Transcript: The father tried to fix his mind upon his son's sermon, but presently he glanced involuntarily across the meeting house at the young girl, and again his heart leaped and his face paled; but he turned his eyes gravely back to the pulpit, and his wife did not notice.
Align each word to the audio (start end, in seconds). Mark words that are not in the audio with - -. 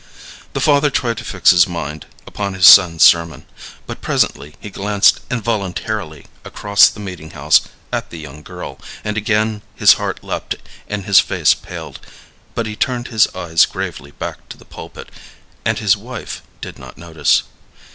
The 0.53 0.59
father 0.59 0.89
tried 0.89 1.19
to 1.19 1.23
fix 1.23 1.51
his 1.51 1.67
mind 1.67 2.07
upon 2.25 2.55
his 2.55 2.65
son's 2.65 3.03
sermon, 3.03 3.45
but 3.85 4.01
presently 4.01 4.55
he 4.59 4.71
glanced 4.71 5.19
involuntarily 5.29 6.25
across 6.43 6.87
the 6.89 6.99
meeting 6.99 7.29
house 7.37 7.61
at 7.93 8.09
the 8.09 8.17
young 8.17 8.41
girl, 8.41 8.79
and 9.03 9.15
again 9.15 9.61
his 9.75 9.93
heart 10.01 10.23
leaped 10.23 10.55
and 10.87 11.05
his 11.05 11.19
face 11.19 11.53
paled; 11.53 11.99
but 12.55 12.65
he 12.65 12.75
turned 12.75 13.09
his 13.09 13.27
eyes 13.35 13.67
gravely 13.67 14.09
back 14.09 14.49
to 14.49 14.57
the 14.57 14.65
pulpit, 14.65 15.09
and 15.65 15.77
his 15.77 15.95
wife 15.95 16.41
did 16.61 16.79
not 16.79 16.97
notice. 16.97 17.43